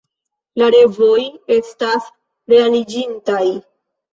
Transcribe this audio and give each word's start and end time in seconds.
La 0.61 0.69
revoj 0.75 1.25
estas 1.57 2.09
realiĝintaj. 2.55 3.47